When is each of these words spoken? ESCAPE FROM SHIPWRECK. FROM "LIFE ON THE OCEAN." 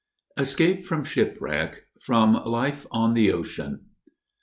ESCAPE 0.35 0.83
FROM 0.83 1.03
SHIPWRECK. 1.03 1.85
FROM 1.99 2.43
"LIFE 2.43 2.87
ON 2.89 3.13
THE 3.13 3.31
OCEAN." 3.31 3.81